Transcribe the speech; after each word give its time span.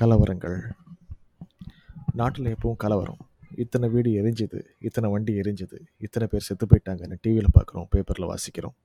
கலவரங்கள். 0.00 0.56
நாட்டில் 2.12 2.48
எப்பவும் 2.54 2.76
கலவரம். 2.76 3.20
இத்தனை 3.62 3.88
வீடு 3.88 4.10
எரிஞ்சுது 4.10 4.60
இத்தனை 4.78 5.10
வண்டி 5.10 5.32
எரிஞ்சுது 5.40 5.78
இத்தனை 5.98 6.28
பேர் 6.30 6.46
செத்து 6.46 6.66
போயிட்டாங்கன்னு 6.66 7.16
டிவியில் 7.20 7.54
பார்க்குறோம் 7.56 7.86
பேப்பரில் 7.90 8.26
வாசிக்கிறோம். 8.30 8.76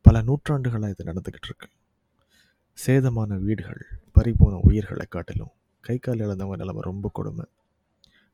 பல 0.00 0.22
நூற்றாண்டுகளாக 0.22 0.94
இது 0.94 1.08
நடந்துக்கிட்டு 1.10 1.48
இருக்கு. 1.50 1.68
சேதமான 2.78 3.38
வீடுகள் 3.40 3.82
பறிபோன 4.12 4.60
உயிர்களை 4.62 5.06
காட்டிலும் 5.08 5.52
கை 5.80 5.98
கால் 5.98 6.24
இழந்தவங்க 6.26 6.56
நிலைமை 6.56 6.82
ரொம்ப 6.90 7.10
கொடுமை. 7.12 7.46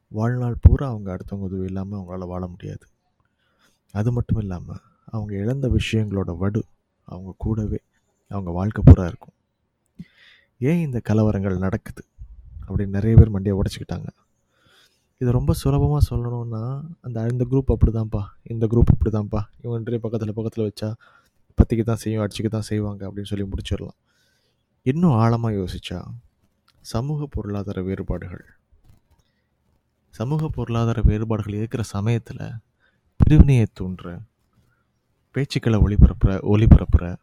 வாழ்நாள் 0.09 0.57
பூரா 0.61 0.89
அவங்க 0.89 1.11
அடுத்தவங்க 1.15 1.49
உதவி 1.51 1.65
இல்லாமல் 1.65 1.99
அவங்களால 2.01 2.27
வாழ 2.27 2.47
முடியாது. 2.47 2.87
அது 3.91 4.13
மட்டும் 4.13 4.39
இல்லாமல் 4.39 4.83
அவங்க 5.05 5.33
இழந்த 5.37 5.69
விஷயங்களோட 5.69 6.37
வடு 6.37 6.63
அவங்க 7.09 7.35
கூடவே 7.39 7.81
அவங்க 8.27 8.51
வாழ்க்கை 8.51 8.83
பூரா 8.87 9.07
இருக்கும். 9.07 9.37
ஏன் 10.69 10.81
இந்த 10.81 11.01
கலவரங்கள் 11.09 11.59
நடக்குது? 11.59 12.05
அப்படின்னு 12.69 12.87
நிறைய 12.87 13.17
பேர் 13.17 13.35
மண்டியை 13.35 13.61
உடச்சிக்கிட்டாங்க. 13.61 14.09
இது 15.19 15.33
ரொம்ப 15.33 15.53
சுலபமாக 15.53 16.07
சொல்லணும்னா 16.11 16.83
அந்த 17.01 17.27
இந்த 17.31 17.47
குரூப் 17.51 17.73
அப்படி 17.75 17.93
தான்ப்பா 17.93 18.23
இந்த 18.43 18.67
குரூப் 18.67 18.93
இப்படி 18.93 19.19
தான்ப்பா 19.19 19.41
இவங்க 19.63 19.99
பக்கத்தில் 19.99 20.33
பக்கத்தில் 20.33 20.67
வச்சா 20.69 20.93
பத்திக்கு 21.59 21.83
தான் 21.83 21.97
செய்யும் 21.97 22.27
அடிச்சுக்கு 22.27 22.49
தான் 22.49 22.69
செய்வாங்க 22.71 23.11
அப்படின்னு 23.11 23.31
சொல்லி 23.33 23.47
முடிச்சிடலாம். 23.47 23.99
இன்னும் 24.83 25.13
ஆழமாக 25.13 25.55
யோசித்தா 25.55 26.05
சமூக 26.81 27.27
பொருளாதார 27.27 27.83
வேறுபாடுகள். 27.83 28.45
சமூக 30.09 30.49
பொருளாதார 30.49 31.01
வேறுபாடுகள் 31.05 31.55
இருக்கிற 31.55 31.83
சமயத்தில் 31.83 32.45
பிரிவினையை 33.17 33.67
தூண்டுற 33.81 34.21
பேச்சுக்களை 35.35 35.79
ஒளிபரப்புற 35.85 36.33
ஒளிபரப்புற 36.53 37.17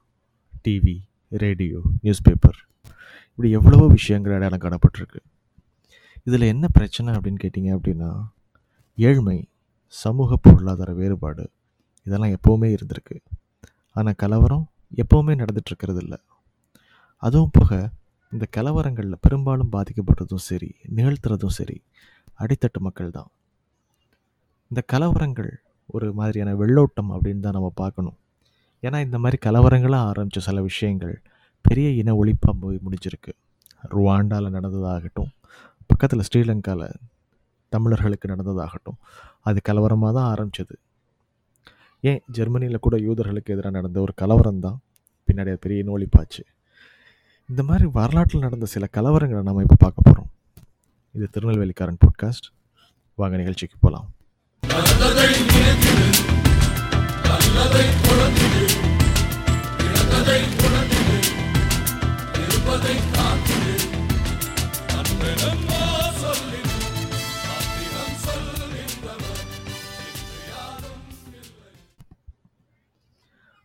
டிவி 0.63 0.97
ரேடியோ 1.27 1.81
நியூஸ் 2.01 2.21
பேப்பர் 2.21 2.67
இப்படி 3.39 3.57
எவ்வளவோ 3.57 3.85
விஷயங்கள் 3.97 4.33
அடையாளம் 4.35 4.61
காணப்பட்டிருக்கு 4.63 5.19
இதில் 6.27 6.45
என்ன 6.53 6.65
பிரச்சனை 6.77 7.09
அப்படின்னு 7.15 7.39
கேட்டிங்க 7.43 7.69
அப்படின்னா 7.75 8.09
ஏழ்மை 8.97 9.35
சமூக 9.87 10.37
பொருளாதார 10.45 10.93
வேறுபாடு 10.93 11.43
இதெல்லாம் 12.07 12.33
எப்போவுமே 12.37 12.69
இருந்திருக்கு. 12.75 13.17
ஆனால் 13.95 14.17
கலவரம் 14.23 14.65
எப்போவுமே 15.01 15.35
நடந்துட்டுருக்கிறது 15.41 16.01
இல்லை. 16.03 16.19
அதுவும் 17.23 17.55
போக 17.59 17.79
இந்த 18.31 18.47
கலவரங்களில் 18.57 19.21
பெரும்பாலும் 19.27 19.71
பாதிக்கப்படுறதும் 19.77 20.45
சரி 20.49 20.69
நிகழ்த்துறதும் 20.97 21.55
சரி 21.59 21.77
அடித்தட்டு 22.39 22.81
மக்கள் 22.89 23.15
தான். 23.19 23.31
இந்த 24.71 24.83
கலவரங்கள் 24.95 25.51
ஒரு 25.85 26.09
மாதிரியான 26.13 26.57
வெள்ளோட்டம் 26.63 27.15
அப்படின்னு 27.15 27.45
தான் 27.47 27.59
நம்ம 27.59 27.73
பார்க்கணும். 27.83 28.19
ஏன்னா 28.83 29.01
இந்த 29.09 29.17
மாதிரி 29.17 29.39
கலவரங்களாக 29.49 30.11
ஆரம்பித்த 30.11 30.47
சில 30.51 30.61
விஷயங்கள் 30.71 31.17
பெரிய 31.61 31.89
இன 31.89 32.13
ஒழிப்பாக 32.13 32.53
போய் 32.59 32.79
முடிஞ்சிருக்கு. 32.85 33.31
ருவாண்டாவில் 33.89 34.55
நடந்ததாகட்டும் 34.55 35.31
பக்கத்தில் 35.87 36.19
ஸ்ரீலங்காவில் 36.19 36.99
தமிழர்களுக்கு 37.69 38.27
நடந்ததாகட்டும் 38.27 38.97
அது 39.41 39.61
கலவரமாக 39.63 40.13
தான் 40.13 40.29
ஆரம்பிச்சது. 40.35 40.75
ஏன்? 42.01 42.21
ஜெர்மனியில் 42.31 42.79
கூட 42.79 42.97
யூதர்களுக்கு 42.97 43.49
எதிராக 43.49 43.69
நடந்த 43.69 44.01
ஒரு 44.01 44.13
கலவரம் 44.15 44.59
தான். 44.59 44.79
பின்னாடி 45.27 45.47
அது 45.47 45.57
பெரிய 45.57 45.83
இன 45.83 45.97
ஒழிப்பாச்சு. 45.97 46.43
இந்த 47.49 47.63
மாதிரி 47.63 47.89
வரலாற்றில் 47.93 48.41
நடந்த 48.41 48.65
சில 48.65 48.87
கலவரங்களை 48.97 49.41
நம்ம 49.41 49.61
இப்போ 49.61 49.75
பார்க்க 49.79 50.01
போகிறோம் 50.01 50.29
இது 51.15 51.29
திருநெல்வேலிக்காரன் 51.31 52.01
பாட்காஸ்ட் 52.05 52.49
வாங்க 53.15 53.37
நிகழ்ச்சிக்கு 53.37 53.77
போகலாம் 53.79 54.07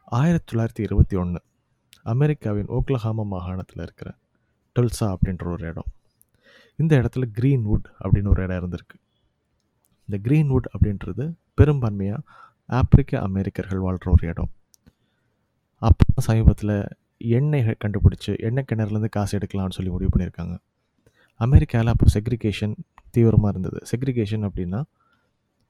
ஆயிரத்தி 0.04 0.56
தொள்ளாயிரத்தி 0.56 0.80
இருபத்தி 0.80 1.16
ஒன்று 1.16 1.42
அமெரிக்காவின் 2.02 2.68
ஓக்லஹாமா 2.68 3.24
மாகாணத்தில் 3.24 3.82
இருக்கிற 3.82 4.14
டொல்சா 4.74 5.14
அப்படின்ற 5.14 5.44
ஒரு 5.44 5.66
இடம். 5.66 5.84
இந்த 6.76 6.96
இடத்துல 6.96 7.22
க்ரீன்வுட் 7.38 7.86
அப்படின்னு 8.04 8.28
ஒரு 8.28 8.42
இடம் 8.42 8.70
இருந்திருக்கு. 8.70 8.98
இந்த 10.08 10.28
க்ரீன்வுட் 10.28 10.68
அப்படின்றது 10.78 11.32
பெரும்பான்மையாக 11.54 12.22
ஆப்பிரிக்க 12.66 13.20
அமெரிக்கர்கள் 13.20 13.78
வாழ்கிற 13.78 14.10
ஒரு 14.10 14.28
இடம். 14.28 14.50
அப்போ 15.78 16.04
சமீபத்தில் 16.16 16.86
எண்ணெய் 17.36 17.64
கண்டுபிடிச்சி 17.84 18.32
எண்ணெய் 18.48 18.66
கிணறுலேருந்து 18.70 19.10
காசு 19.16 19.32
எடுக்கலாம்னு 19.38 19.76
சொல்லி 19.76 19.90
முடிவு 19.94 20.10
பண்ணியிருக்காங்க. 20.14 20.54
அமெரிக்காவில் 21.40 21.92
அப்போ 21.92 22.06
செக்ரிகேஷன் 22.16 22.74
தீவிரமாக 23.14 23.52
இருந்தது. 23.54 23.78
செக்ரிகேஷன் 23.90 24.44
அப்படின்னா 24.48 24.80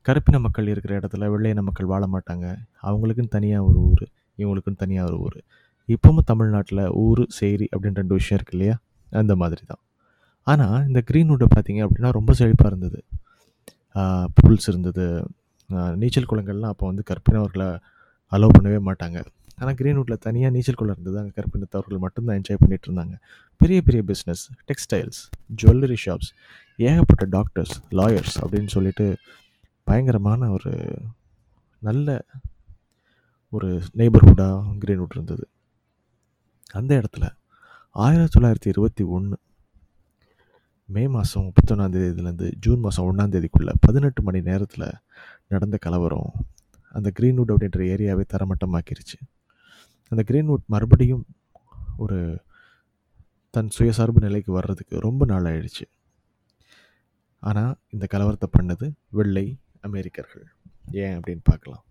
கருப்பின 0.07 0.39
மக்கள் 0.47 0.71
இருக்கிற 0.73 0.93
இடத்துல 1.01 1.29
வெள்ளையின 1.35 1.63
மக்கள் 1.69 1.91
வாழ 1.93 2.05
மாட்டாங்க. 2.15 2.47
அவங்களுக்குன்னு 2.89 3.35
தனியாக 3.37 3.69
ஒரு 3.69 3.79
ஊர் 3.91 4.05
இவங்களுக்குன்னு 4.41 4.83
தனியாக 4.85 5.09
ஒரு 5.11 5.19
ஊர். 5.27 5.39
இப்போவும் 5.95 6.27
தமிழ்நாட்டில் 6.31 6.83
ஊர் 7.05 7.23
சேரி 7.39 7.67
அப்படின்னு 7.73 8.01
ரெண்டு 8.03 8.19
விஷயம் 8.19 8.39
இருக்கு 8.39 8.57
இல்லையா? 8.57 8.77
அந்த 9.23 9.33
மாதிரி 9.43 9.65
தான் 9.71 9.83
ஆனால் 10.53 10.79
இந்த 10.89 11.01
க்ரீன்வுட்டை 11.09 11.47
பார்த்தீங்க 11.55 11.81
அப்படின்னா 11.87 12.11
ரொம்ப 12.19 12.33
செழிப்பாக 12.41 12.71
இருந்தது. 12.73 13.01
புல்ஸ் 14.39 14.69
இருந்தது. 14.73 15.07
நீச்சல் 16.01 16.29
குளங்கள்லாம் 16.31 16.73
அப்போ 16.75 16.85
வந்து 16.91 17.03
கற்பினவர்களை 17.11 17.69
அலோவ் 18.33 18.57
பண்ணவே 18.57 18.79
மாட்டாங்க. 18.89 19.19
ஆனால் 19.59 19.75
க்ரீன்வுட்டில் 19.75 20.23
தனியாக 20.27 20.55
நீச்சல் 20.55 20.79
குளம் 20.81 20.97
இருந்தது. 20.97 21.19
அங்கே 21.21 21.35
கற்பினத்தவர்கள் 21.41 22.03
மட்டும்தான் 22.05 22.39
என்ஜாய் 22.41 22.61
பண்ணிகிட்டு 22.63 22.89
இருந்தாங்க. 22.89 23.15
பெரிய 23.61 23.83
பெரிய 23.83 24.03
பிஸ்னஸ் 24.11 24.43
டெக்ஸ்டைல்ஸ் 24.71 25.21
ஜுவல்லரி 25.63 25.99
ஷாப்ஸ் 26.05 26.31
ஏகப்பட்ட 26.77 27.25
டாக்டர்ஸ் 27.37 27.75
லாயர்ஸ் 27.91 28.37
அப்படின்னு 28.43 28.73
சொல்லிட்டு 28.77 29.07
பயங்கரமான 29.85 30.51
ஒரு 30.51 30.73
நல்ல 31.83 32.09
ஒரு 33.49 33.71
நெய்பர்ஹுட்டாக 34.01 34.77
க்ரீன்வுட் 34.83 35.17
இருந்தது. 35.17 35.45
அந்த 36.73 36.93
இடத்துல 37.01 37.25
ஆயிரத்தி 37.91 38.33
தொள்ளாயிரத்தி 38.35 38.67
இருபத்தி 38.67 39.03
ஒன்று 39.17 39.37
மே 40.95 41.03
மாதம் 41.07 41.45
முப்பத்தொன்னாந்தேதியிலேருந்து 41.45 42.49
ஜூன் 42.65 42.81
மாதம் 42.81 43.07
ஒன்றாந்தேதிக்குள்ளே 43.11 43.73
பதினெட்டு 43.81 44.23
மணி 44.23 44.41
நேரத்தில் 44.41 44.87
நடந்த 45.53 45.77
கலவரம் 45.77 46.33
அந்த 46.97 47.09
க்ரீன்வுட் 47.21 47.53
அப்படின்ற 47.53 47.81
ஏரியாவே 47.93 48.25
தரமட்டமாக்கிருச்சு. 48.33 49.17
அந்த 50.11 50.23
க்ரீன்வுட் 50.29 50.65
மறுபடியும் 50.75 51.25
ஒரு 51.97 52.19
தன் 53.55 53.75
சுயசார்பு 53.77 54.21
நிலைக்கு 54.27 54.51
வர்றதுக்கு 54.53 55.05
ரொம்ப 55.07 55.25
நாள் 55.25 55.49
ஆயிடுச்சு. 55.51 55.85
ஆனால் 57.43 57.75
இந்த 57.95 58.05
கலவரத்தை 58.13 58.49
பண்ணது 58.59 58.87
வெள்ளை 59.19 59.47
அமெரிக்கர்கள். 59.81 60.47
ஏன் 61.03 61.15
அப்படின்னு 61.19 61.45
பார்க்கலாம். 61.51 61.85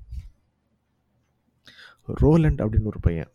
ரோலண்ட் 2.24 2.62
அப்படின்னு 2.64 2.92
ஒரு 2.94 3.00
பையன். 3.00 3.32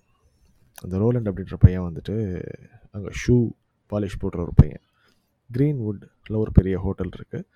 அந்த 0.82 0.94
ரோலண்ட் 1.02 1.28
அப்படின்ற 1.30 1.56
பையன் 1.64 1.86
வந்துட்டு 1.88 2.16
அங்கே 2.94 3.10
ஷூ 3.22 3.36
பாலிஷ் 3.92 4.20
போடுற 4.22 4.38
ஒரு 4.46 4.54
பையன். 4.54 4.82
க்ரீன்வுட்டில் 5.50 6.40
ஒரு 6.42 6.52
பெரிய 6.58 6.76
ஹோட்டல் 6.84 7.12
இருக்குது 7.18 7.46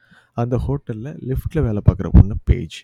அந்த 0.42 0.56
ஹோட்டலில் 0.66 1.18
லிஃப்ட்டில் 1.30 1.66
வேலை 1.66 1.80
பார்க்குற 1.88 2.08
பொண்ணு 2.18 2.34
பேஜ் 2.50 2.78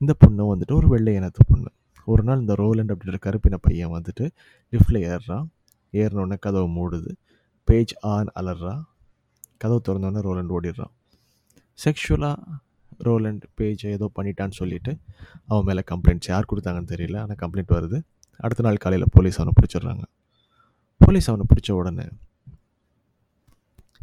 இந்த 0.00 0.12
பொண்ணு 0.22 0.42
வந்துட்டு 0.50 0.74
ஒரு 0.80 0.88
வெள்ளை 0.88 1.14
இனத்து 1.20 1.42
பொண்ணு. 1.48 1.70
ஒரு 2.04 2.22
நாள் 2.22 2.42
இந்த 2.44 2.54
ரோலண்ட் 2.62 2.92
அப்படின்ற 2.92 3.18
கருப்பின 3.26 3.58
பையன் 3.66 3.94
வந்துட்டு 3.96 4.24
லிஃப்ட்டில் 4.72 5.00
ஏறுறான் 5.10 5.46
ஏறினோடனே 5.92 6.36
கதவு 6.38 6.68
மூடுது. 6.78 7.10
பேஜ் 7.68 7.94
ஆன் 8.14 8.30
அலறான் 8.40 8.82
கதவு 9.62 9.80
திறந்தோடனே 9.88 10.20
ரோலண்ட் 10.28 10.52
ஓடிடுறான் 10.56 10.92
செக்ஷுவலாக 11.78 12.58
ரோலண்ட் 13.08 13.44
பேஜ் 13.58 13.84
ஏதோ 13.86 14.06
பண்ணிட்டான்னு 14.16 14.58
சொல்லிவிட்டு 14.60 14.92
அவன் 15.50 15.66
மேலே 15.68 15.82
கம்ப்ளைண்ட்ஸ் 15.90 16.30
யார் 16.32 16.48
கொடுத்தாங்கன்னு 16.50 16.92
தெரியல. 16.94 17.16
ஆனால் 17.22 17.40
கம்ப்ளைண்ட் 17.42 17.72
வருது. 17.76 17.98
அடுத்த 18.44 18.64
நாள் 18.66 18.82
காலையில் 18.84 19.12
போலீஸ் 19.12 19.38
அவனை 19.40 19.54
பிடிச்சிடுறாங்க. 19.58 20.04
போலீஸ் 21.00 21.28
அவனை 21.30 21.44
பிடிச்ச 21.52 21.70
உடனே 21.80 22.06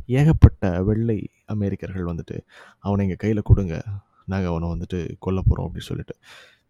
ஏகப்பட்ட 0.06 0.70
வெள்ளை 0.84 1.18
அமெரிக்கர்கள் 1.46 2.10
வந்துட்டு 2.12 2.38
அவனை 2.86 3.04
எங்கள் 3.06 3.22
கையில் 3.24 3.48
கொடுங்க. 3.50 3.76
நாங்கள் 4.32 4.52
அவனை 4.52 4.68
வந்துட்டு 4.74 5.00
கொல்ல 5.20 5.40
போகிறோம் 5.42 5.68
அப்படின்னு 5.68 5.90
சொல்லிட்டு 5.92 6.16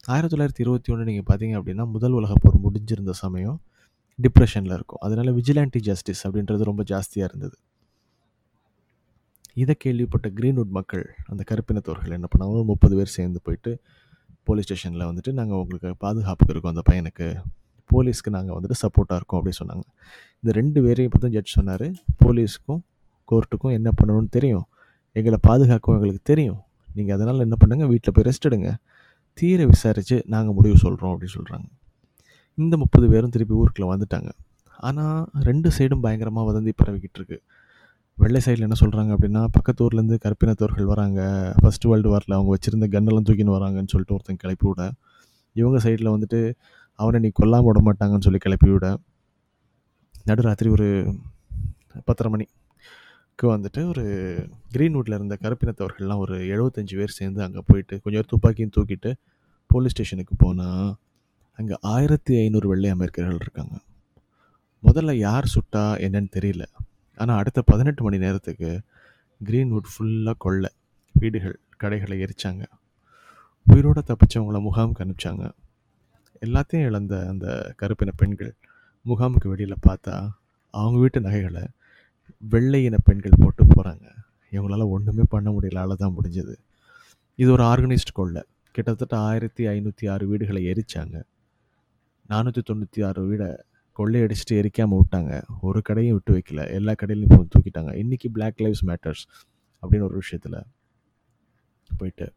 ஆயிரத்தி 0.07 0.35
தொள்ளாயிரத்தி 0.35 0.59
இருபத்தி 0.59 0.91
ஒன்று 0.93 1.05
நீங்கள் 1.05 1.25
பார்த்தீங்க 1.29 1.55
அப்படின்னா 1.59 1.85
முதல் 1.87 2.11
உலகப் 2.11 2.39
போர் 2.41 2.55
முடிஞ்சிருந்த 2.65 3.09
சமயம் 3.09 3.61
டிப்ரெஷனில் 4.19 4.73
இருக்கும். 4.73 5.01
அதனால் 5.01 5.29
விஜிலாண்டி 5.33 5.79
ஜஸ்டிஸ் 5.79 6.27
அப்படின்றது 6.27 6.63
ரொம்ப 6.63 6.83
ஜாஸ்தியாக 6.83 7.29
இருந்தது. 7.29 7.57
இதை 9.53 9.75
கேள்விப்பட்ட 9.77 10.29
க்ரீன்வுட் 10.29 10.69
மக்கள் 10.69 11.15
அந்த 11.27 11.43
கருப்பினத்தோர்கள் 11.49 12.11
என்ன 12.11 12.27
பண்ணாங்க? 12.31 12.63
முப்பது 12.63 12.95
பேர் 12.95 13.05
சேர்ந்து 13.05 13.41
போயிட்டு 13.43 13.79
போலீஸ் 14.43 14.65
ஸ்டேஷனில் 14.65 15.05
வந்துட்டு 15.09 15.31
நாங்கள் 15.31 15.57
உங்களுக்கு 15.57 15.95
பாதுகாப்புக்கு 15.97 16.53
இருக்கோம். 16.53 16.73
அந்த 16.75 16.83
பையனுக்கு 16.91 17.27
போலீஸ்க்கு 17.93 18.29
நாங்கள் 18.29 18.55
வந்துட்டு 18.57 18.77
சப்போர்ட்டாக 18.81 19.19
இருக்கோம் 19.19 19.39
அப்படின்னு 19.39 19.59
சொன்னாங்க. 19.61 19.85
இந்த 20.41 20.51
ரெண்டு 20.59 20.81
பேரையும் 20.85 21.11
பார்த்தா 21.13 21.29
ஜட்ஜ் 21.29 21.53
சொன்னார். 21.53 21.87
போலீஸுக்கும் 22.25 22.81
கோர்ட்டுக்கும் 23.31 23.71
என்ன 23.71 23.91
பண்ணணும்னு 24.01 24.29
தெரியும். 24.29 24.67
எங்களை 25.11 25.37
பாதுகாக்கவும் 25.47 25.97
எங்களுக்கு 25.99 26.23
தெரியும். 26.23 26.59
நீங்கள் 26.93 27.15
அதனால் 27.15 27.39
என்ன 27.39 27.55
பண்ணுங்கள் 27.65 27.87
வீட்டில் 27.87 28.13
போய் 28.13 28.27
ரெஸ்ட் 28.29 28.47
எடுங்க. 28.49 28.77
தீர 29.37 29.65
விசாரித்து 29.71 30.17
நாங்கள் 30.33 30.55
முடிவு 30.57 30.77
சொல்கிறோம் 30.85 31.11
அப்படின்னு 31.13 31.35
சொல்கிறாங்க 31.37 31.67
இந்த 32.57 32.75
முப்பது 32.81 33.05
பேரும் 33.11 33.33
திருப்பி 33.35 33.53
ஊருக்குள்ளே 33.61 33.89
வந்துட்டாங்க. 33.91 34.29
ஆனால் 34.87 35.19
ரெண்டு 35.47 35.69
சைடும் 35.75 36.03
பயங்கரமாக 36.05 36.45
வதந்தி 36.49 36.71
பரவிக்கிட்டு 36.81 37.19
இருக்கு. 37.19 37.37
வெள்ளை 38.17 38.39
சைடில் 38.45 38.65
என்ன 38.67 38.77
சொல்கிறாங்க 38.81 39.11
அப்படின்னா 39.15 39.41
பக்கத்து 39.57 39.83
ஊர்லேருந்து 39.85 40.17
கற்பினத்தோர்கள் 40.25 40.89
வராங்க. 40.93 41.19
ஃபஸ்ட் 41.61 41.87
வேர்ல்டு 41.89 42.11
வாரில் 42.13 42.35
அவங்க 42.37 42.51
வச்சுருந்த 42.55 42.87
கன்னெல்லாம் 42.95 43.27
தூக்கின்னு 43.29 43.55
வராங்கன்னு 43.57 43.91
சொல்லிட்டு 43.93 44.15
ஒருத்தன் 44.17 44.41
கிளப்பி 44.43 44.67
விட 44.69 44.83
இவங்க 45.55 45.77
சைடில் 45.85 46.13
வந்துட்டு 46.15 46.39
அவனை 46.99 47.19
நீ 47.25 47.29
கொல்லாம 47.39 47.65
விட 47.69 47.81
மாட்டாங்கன்னு 47.87 48.27
சொல்லி 48.27 48.41
கிளப்பி 48.45 48.69
விட 48.73 48.87
நடுராத்திரி 50.29 50.69
ஒரு 50.77 50.87
பத்தரை 52.07 52.29
மணி 52.31 52.45
மணிக்கு 53.39 53.57
வந்துட்டு 53.57 53.81
ஒரு 53.91 54.03
கிரீன்வுட்டில் 54.73 55.15
இருந்த 55.17 55.35
கருப்பினத்தவர்கள்லாம் 55.43 56.21
ஒரு 56.23 56.37
எழுபத்தஞ்சு 56.53 56.95
பேர் 56.99 57.13
சேர்ந்து 57.17 57.39
அங்கே 57.45 57.61
போயிட்டு 57.67 57.95
கொஞ்சம் 58.03 58.25
துப்பாக்கியும் 58.31 58.73
தூக்கிட்டு 58.77 59.11
போலீஸ் 59.71 59.93
ஸ்டேஷனுக்கு 59.93 60.33
போனால் 60.37 60.89
அங்கே 61.59 61.75
ஆயிரத்தி 61.93 62.33
ஐநூறு 62.41 62.67
வெள்ளை 62.71 62.89
அமெரிக்கர்கள் 62.95 63.39
இருக்காங்க. 63.39 63.75
முதல்ல 64.83 65.15
யார் 65.27 65.47
சுட்டா 65.53 65.83
என்னன்னு 66.05 66.29
தெரியல. 66.37 66.65
ஆனால் 67.19 67.39
அடுத்த 67.41 67.61
பதினெட்டு 67.61 68.03
மணி 68.03 68.19
நேரத்துக்கு 68.25 68.71
கிரீன்வுட் 69.41 69.89
ஃபுல்லாக 69.93 70.37
கொள்ளை 70.37 70.71
வீடுகள் 71.15 71.57
கடைகளை 71.77 72.19
எரிச்சாங்க. 72.25 72.63
உயிரோட 73.67 73.99
தப்பிச்சவங்கள 74.11 74.61
முகாமுக்கு 74.69 75.05
அனுப்பிச்சாங்க. 75.05 75.45
எல்லாத்தையும் 76.45 76.87
இழந்த 76.89 77.15
அந்த 77.29 77.47
கருப்பின 77.81 78.13
பெண்கள் 78.15 78.53
முகாமுக்கு 79.05 79.53
வெளியில் 79.55 79.83
பார்த்தா 79.89 80.15
அவங்க 80.73 80.97
வீட்டு 80.99 81.27
நகைகளை 81.27 81.65
வெள்ளை 82.37 82.83
இன 82.83 82.97
பெண்கள் 83.03 83.41
போட்டு 83.41 83.63
போகிறாங்க 83.65 84.05
இவங்களால 84.51 84.87
ஒன்றுமே 84.89 85.23
பண்ண 85.29 85.49
முடியலால 85.51 85.95
தான் 85.95 86.15
முடிஞ்சது. 86.17 86.53
இது 87.35 87.51
ஒரு 87.51 87.63
ஆர்கனைஸ்டு 87.63 88.13
கொள்ளை. 88.13 88.41
கிட்டத்தட்ட 88.71 89.17
ஆயிரத்தி 89.17 89.67
ஐநூற்றி 89.67 90.05
ஆறு 90.13 90.27
வீடுகளை 90.27 90.61
எரித்தாங்க 90.71 91.17
நானூற்றி 92.29 92.61
தொண்ணூற்றி 92.69 93.01
ஆறு 93.07 93.21
வீடை 93.29 93.47
கொள்ளையடிச்சிட்டு 93.99 94.57
எரிக்காமல் 94.61 94.99
விட்டாங்க. 94.99 95.43
ஒரு 95.61 95.81
கடையும் 95.81 96.17
விட்டு 96.17 96.33
வைக்கல. 96.35 96.71
எல்லா 96.77 96.91
கடையிலையும் 96.91 97.31
இப்போ 97.31 97.47
தூக்கிட்டாங்க. 97.55 97.91
இன்றைக்கி 98.01 98.27
பிளாக் 98.35 98.59
லைவ்ஸ் 98.59 98.83
மேட்டர்ஸ் 98.87 99.23
அப்படின்னு 99.83 100.07
ஒரு 100.09 100.15
விஷயத்தில் 100.15 100.59
போயிட்டு 101.99 102.33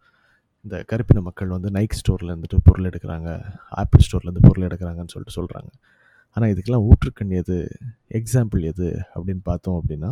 இந்த 0.65 0.85
கருப்பின 0.91 1.21
மக்கள் 1.21 1.49
வந்து 1.49 1.71
நைக் 1.71 1.99
ஸ்டோரில் 2.01 2.33
இருந்துட்டு 2.33 2.59
பொருள் 2.65 2.89
எடுக்கிறாங்க. 2.91 3.31
ஆப்பிள் 3.69 4.05
ஸ்டோர்லேருந்து 4.07 4.45
பொருள் 4.49 4.67
எடுக்கிறாங்கன்னு 4.69 5.13
சொல்லிட்டு 5.15 5.37
சொல்கிறாங்க 5.39 5.71
ஆனால் 6.33 6.51
இதுக்கெல்லாம் 6.53 6.87
ஊற்றுக்கண் 6.89 7.31
எது? 7.31 7.69
எக்ஸாம்பிள் 8.09 8.61
எது? 8.61 8.89
அப்படின்னு 9.15 9.43
பார்த்தோம் 9.43 9.83
அப்படின்னா 9.83 10.11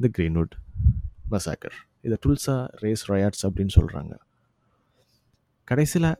இந்த 0.00 0.08
க்ரீன்வுட் 0.16 0.54
மசாக்கர் 1.30 1.76
இதை 2.00 2.16
டுல்சா 2.26 2.68
ரேஸ் 2.76 3.10
ரயாட்ஸ் 3.10 3.44
அப்படின்னு 3.46 3.74
சொல்கிறாங்க 3.78 4.14
கடைசியில் 5.64 6.10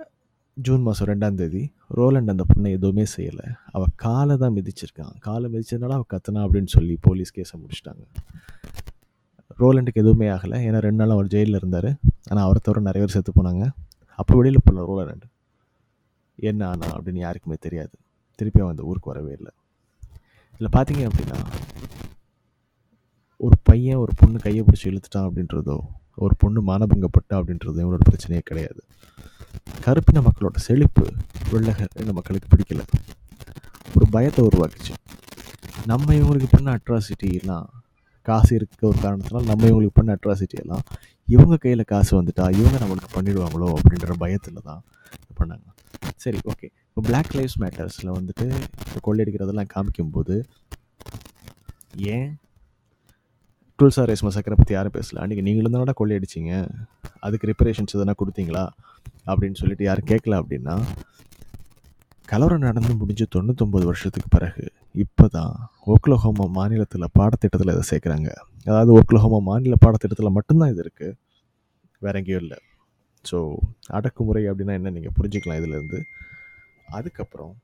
ஜூன் 0.57 0.83
மாதம் 0.83 1.09
ரெண்டாம் 1.09 1.35
தேதி 1.35 1.73
ரோலண்ட் 1.89 2.29
அந்த 2.29 2.45
பொண்ணை 2.53 2.71
எதுவுமே 2.71 3.05
செய்யலை. 3.17 3.47
அவள் 3.67 3.93
காலை 3.97 4.37
தான் 4.37 4.55
மிதிச்சிருக்கான். 4.55 5.19
காலை 5.19 5.53
மிதிச்சதுனால 5.53 5.97
அவள் 5.99 6.13
கத்தனா 6.15 6.41
அப்படின்னு 6.47 6.67
சொல்லி 6.67 6.99
போலீஸ் 7.01 7.33
கேஸை 7.37 7.57
முடிச்சிட்டாங்க. 7.63 8.05
ரோலண்டுக்கு 9.59 10.03
எதுவுமே 10.05 10.29
ஆகலை. 10.29 10.59
ஏன்னா 10.69 10.79
ரெண்டு 10.79 11.01
நாள் 11.05 11.11
அவர் 11.11 11.27
ஜெயிலில் 11.27 11.55
இருந்தார். 11.55 11.91
ஆனால் 12.29 12.45
அவரை 12.45 12.61
தவிர 12.63 12.81
நிறைய 12.81 13.07
பேர் 13.07 13.17
செத்து 13.17 13.33
போனாங்க. 13.33 13.67
அப்போ 14.15 14.37
வெளியில் 14.37 14.65
போகல 14.65 14.87
ரோலண்ட். 14.87 15.27
என்ன 16.35 16.69
ஆனா 16.69 16.87
அப்படின்னு 16.97 17.19
யாருக்குமே 17.19 17.57
தெரியாது. 17.61 17.95
திருப்பி 18.39 18.61
அவன் 18.63 18.75
அந்த 18.75 18.89
ஊருக்கு 18.91 19.13
வரவே 19.13 19.33
இல்லை. 19.39 19.53
இதில் 20.55 20.75
பார்த்தீங்க 20.77 21.03
அப்படின்னா 21.09 21.39
ஒரு 23.41 23.57
பையன் 23.69 24.03
ஒரு 24.03 24.13
பொண்ணு 24.21 24.39
கையை 24.45 24.63
பிடிச்சி 24.67 24.87
இழுத்துட்டான் 24.91 25.27
அப்படின்றதோ 25.29 25.77
ஒரு 26.25 26.35
பொண்ணு 26.43 26.61
மானபங்கப்பட்டா 26.69 27.35
அப்படின்றதோ 27.41 27.81
இவனோட 27.85 28.05
பிரச்சனையே 28.11 28.43
கிடையாது. 28.51 28.81
கருப்பின 29.87 30.23
மக்களோட 30.27 30.59
செழிப்பு 30.67 31.05
வெள்ளக 31.53 31.81
இந்த 32.03 32.13
மக்களுக்கு 32.19 32.49
பிடிக்கல. 32.53 32.85
ஒரு 33.97 34.07
பயத்தை 34.15 34.41
உருவாக்குச்சு. 34.49 34.95
நம்ம 35.91 36.15
இவங்களுக்கு 36.21 36.49
பண்ண 36.55 36.69
அட்ராசிட்டி 36.79 37.29
எல்லாம் 37.41 37.67
காசு 38.29 38.51
இருக்க 38.59 38.87
ஒரு 38.93 38.99
காரணத்தினால் 39.05 39.49
நம்ம 39.51 39.67
இவங்களுக்கு 39.71 39.99
பண்ண 39.99 40.17
அட்ராசிட்டி 40.17 40.57
எல்லாம் 40.63 40.85
இவங்க 41.35 41.55
கையில் 41.65 41.91
காசு 41.93 42.13
வந்துட்டா 42.19 42.45
இவங்க 42.61 42.77
நம்மளுக்கு 42.83 43.11
பண்ணிடுவாங்களோ 43.17 43.69
அப்படின்ற 43.79 44.15
பயத்தில் 44.23 44.67
தான் 44.71 44.83
பண்ணாங்க. 45.39 45.67
சரி 46.25 46.41
ஓகே 46.53 46.69
இப்போ 46.97 47.09
பிளாக் 47.09 47.35
லைஃப்ஸ் 47.39 47.59
மேட்டர்ஸில் 47.63 48.11
வந்துட்டு 48.17 48.45
இப்போ 48.85 48.99
கொள்ளையடிக்கிறதெல்லாம் 49.07 49.69
காமிக்கும்போது 49.73 50.35
ஏன் 52.15 52.31
டுல்சா 53.79 54.03
ரேஸ் 54.11 54.25
மசக்கரை 54.27 54.57
பற்றி 54.61 54.75
யாரும் 54.77 54.95
பேசல? 54.95 55.21
அன்றைக்கி 55.25 55.43
நீங்களும் 55.49 55.75
தானடா 55.75 55.95
கொள்ளையடிச்சிங்க 55.99 56.53
அதுக்கு 57.27 57.51
ரிப்பரேஷன்ஸ் 57.51 57.95
எதனா 57.97 58.15
கொடுத்தீங்களா? 58.23 58.65
அப்படின்னு 59.31 59.61
சொல்லிட்டு 59.63 59.87
யாரும் 59.89 60.09
கேட்கல 60.13 60.39
அப்படின்னா 60.43 60.77
கலவரம் 62.33 62.67
நடந்து 62.69 62.95
முடிஞ்சு 63.03 63.27
தொண்ணூத்தொம்பது 63.37 63.87
வருஷத்துக்கு 63.91 64.31
பிறகு 64.37 64.65
இப்போ 65.05 65.27
தான் 65.37 65.55
ஓக்லஹோமா 65.95 66.47
மாநிலத்தில் 66.59 67.13
பாடத்திட்டத்தில் 67.21 67.75
இதை 67.77 67.87
சேர்க்குறாங்க. 67.93 68.31
அதாவது 68.71 68.93
ஓக்லஹோமா 69.01 69.41
மாநில 69.51 69.79
பாடத்திட்டத்தில் 69.87 70.37
மட்டும்தான் 70.39 70.73
இது 70.75 70.83
இருக்குது 70.87 71.19
வேற 72.03 72.17
எங்கேயும் 72.23 72.45
இல்லை. 72.47 72.61
ஸோ 73.25 73.39
அடக்குமுறை 73.99 74.45
அப்படின்னா 74.53 74.77
என்ன? 74.81 74.95
நீங்கள் 74.99 75.17
புரிஞ்சுக்கலாம் 75.21 75.61
இதுலேருந்து 75.63 76.01
அதுக்கப்புறம் 76.99 77.55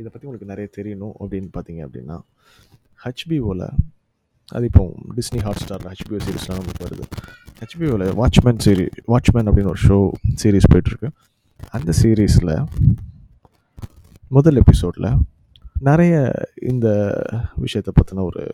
இதை 0.00 0.08
பற்றி 0.10 0.26
உங்களுக்கு 0.26 0.52
நிறைய 0.52 0.68
தெரியணும் 0.78 1.14
அப்படின்னு 1.22 1.50
பார்த்தீங்க 1.56 1.82
அப்படின்னா 1.86 2.16
ஹச்பிஓவில் 3.04 3.66
அது 4.54 4.64
இப்போ 4.70 4.82
டிஸ்னி 5.18 5.40
ஹாட் 5.44 5.60
ஸ்டார் 5.62 5.84
ஹச்பிஓ 5.90 6.18
சீரீஸ்லாம் 6.24 6.60
நமக்கு 6.60 6.84
வருது. 6.86 7.04
ஹச்பிஓவில் 7.60 8.06
வாட்ச்மேன் 8.20 8.60
சீரி 8.64 8.86
வாட்ச்மேன் 9.12 9.48
அப்படின்னு 9.50 9.72
ஒரு 9.74 9.82
ஷோ 9.88 9.98
சீரீஸ் 10.42 10.70
போயிட்டுருக்கு. 10.72 11.08
அந்த 11.76 11.90
சீரீஸில் 12.00 12.54
முதல் 14.36 14.60
எபிசோடில் 14.62 15.08
நிறைய 15.88 16.14
இந்த 16.72 16.88
விஷயத்தை 17.64 17.92
பற்றின 17.98 18.24
ஒரு 18.30 18.44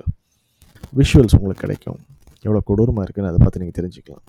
விஷுவல்ஸ் 1.00 1.37
உங்களுக்கு 1.38 1.64
கிடைக்கும். 1.64 2.00
எவ்வளோ 2.46 2.62
கொடூரமாக 2.70 3.05
இருக்குன்னு 3.06 3.32
அதை 3.32 3.41
பார்த்து 3.43 3.62
நீங்கள் 3.62 3.79
தெரிஞ்சுக்கலாம். 3.81 4.25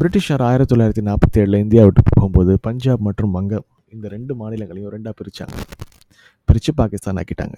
பிரிட்டிஷார் 0.00 0.42
ஆயிரத்தி 0.42 0.70
தொள்ளாயிரத்தி 0.72 1.02
நாற்பத்தி 1.08 1.38
ஏழில் 1.42 1.62
இந்தியா 1.64 1.84
விட்டு 1.84 2.02
போகும்போது 2.08 2.58
பஞ்சாப் 2.60 3.04
மற்றும் 3.06 3.34
வங்கம் 3.36 3.66
இந்த 3.94 4.08
ரெண்டு 4.14 4.32
மாநிலங்களையும் 4.40 4.92
ரெண்டாக 4.94 5.14
பிரித்தாங்க 5.20 5.56
பிரித்து 6.48 6.72
பாகிஸ்தான் 6.74 7.18
ஆக்கிட்டாங்க. 7.20 7.56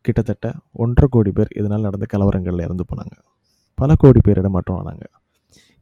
கிட்டத்தட்ட 0.00 0.52
ஒன்றரை 0.72 1.06
கோடி 1.10 1.30
பேர் 1.30 1.54
இதனால் 1.56 1.86
நடந்த 1.86 2.06
கலவரங்களில் 2.12 2.64
இறந்து 2.66 2.84
போனாங்க. 2.90 3.14
பல 3.74 3.94
கோடி 3.94 4.20
பேர் 4.22 4.40
இடமாற்றம் 4.42 4.78
ஆனாங்க. 4.80 5.06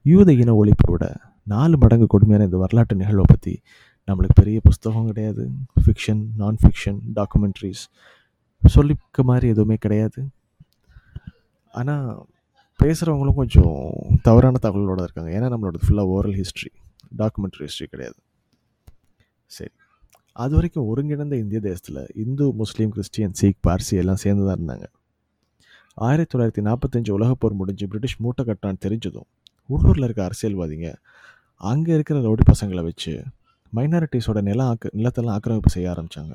யூத 0.03 0.33
இன 0.33 0.55
ஒழிப்பை 0.61 0.89
விட 0.91 1.07
நாலு 1.55 1.79
மடங்கு 1.79 2.07
கொடுமையான 2.07 2.45
இந்த 2.45 2.57
வரலாற்று 2.57 2.97
நிகழ்வை 2.97 3.25
பற்றி 3.29 3.55
நம்மளுக்கு 4.09 4.39
பெரிய 4.41 4.61
புஸ்தகம் 4.69 5.07
கிடையாது. 5.07 5.51
ஃபிக்ஷன் 5.83 6.23
நான் 6.37 6.59
ஃபிக்ஷன் 6.63 7.01
டாக்குமெண்ட்ரிஸ் 7.19 7.83
சொல்லிக்க 8.77 9.25
மாதிரி 9.31 9.49
எதுவுமே 9.55 9.79
கிடையாது. 9.87 10.21
ஆனால் 11.73 12.07
பேசுகிறவங்களும் 12.79 13.35
கொஞ்சம் 13.35 13.93
தவறான 14.23 14.59
தகவலோடு 14.63 15.03
இருக்காங்க. 15.03 15.31
ஏன்னா 15.31 15.53
நம்மளோட 15.55 15.75
ஃபுல்லாக 15.85 16.15
ஓரல் 16.17 16.35
ஹிஸ்ட்ரி 16.35 16.71
டாக்குமெண்ட்ரி 17.19 17.59
ஹிஸ்ட்ரி 17.59 17.87
கிடையாது. 17.87 18.17
சரி. 19.47 19.71
அது 20.33 20.55
வரைக்கும் 20.55 20.87
ஒருங்கிணைந்த 20.87 21.37
இந்திய 21.37 21.61
தேசத்தில் 21.61 22.11
இந்து 22.15 22.53
முஸ்லீம் 22.53 22.91
கிறிஸ்டியன் 22.91 23.33
சீக் 23.41 23.59
பார்சி 23.67 23.91
எல்லாம் 23.91 24.17
சேர்ந்து 24.17 24.47
தான் 24.47 24.59
இருந்தாங்க. 24.59 24.85
ஆயிரத்தி 25.95 26.39
தொள்ளாயிரத்தி 26.39 26.65
நாற்பத்தஞ்சு 26.69 27.11
உலகப்போர் 27.11 27.53
முடிஞ்சு 27.53 27.87
பிரிட்டிஷ் 27.87 28.17
மூட்டை 28.19 28.45
கட்டான்னு 28.45 28.79
தெரிஞ்சதும் 28.81 29.29
உள்ளூரில் 29.67 30.05
இருக்க 30.05 30.31
அரசியல்வாதிங்க 30.31 30.95
அங்கே 31.57 31.95
இருக்கிற 31.95 32.21
ரவுடி 32.21 32.53
பசங்களை 32.53 32.83
வச்சு 32.83 33.23
மைனாரிட்டிஸோட 33.77 34.41
நிலம் 34.43 34.67
ஆக்க 34.67 34.91
நிலத்தெல்லாம் 34.95 35.35
ஆக்கிரமிப்பு 35.37 35.71
செய்ய 35.71 35.91
ஆரம்பித்தாங்க 35.91 36.35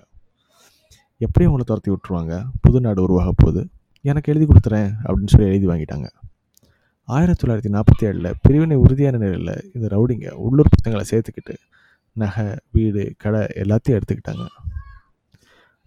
எப்படி 1.18 1.46
அவங்கள 1.46 1.60
துரத்தி 1.60 1.92
விட்டுருவாங்க? 1.92 2.46
புது 2.62 2.82
நாடு 2.82 3.02
உருவாக 3.02 3.32
போகுது. 3.36 3.68
எனக்கு 4.02 4.34
எழுதி 4.34 4.46
கொடுத்துறேன் 4.46 4.90
அப்படின்னு 5.04 5.28
சொல்லி 5.28 5.48
எழுதி 5.48 5.68
வாங்கிட்டாங்க. 5.68 6.08
ஆயிரத்தி 7.10 7.40
தொள்ளாயிரத்தி 7.42 7.70
நாற்பத்தி 7.76 8.04
ஏழில் 8.08 8.38
பிரிவினை 8.42 8.76
உறுதியான 8.76 9.18
நிலையில் 9.18 9.70
இந்த 9.74 9.86
ரவுடிங்க 9.94 10.32
உள்ளூர் 10.46 10.72
பசங்களை 10.74 11.04
சேர்த்துக்கிட்டு 11.12 11.54
நகை 12.14 12.56
வீடு 12.72 13.14
கடை 13.18 13.42
எல்லாத்தையும் 13.64 13.98
எடுத்துக்கிட்டாங்க. 13.98 14.46